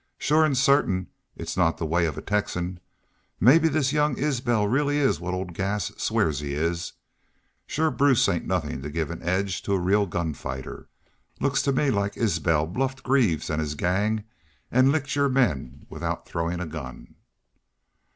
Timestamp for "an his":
13.51-13.75